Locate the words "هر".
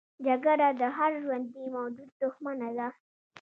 0.97-1.11